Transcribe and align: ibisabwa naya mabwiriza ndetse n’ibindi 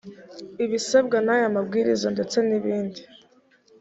ibisabwa 0.65 1.15
naya 1.25 1.47
mabwiriza 1.55 2.07
ndetse 2.15 2.37
n’ibindi 2.47 3.01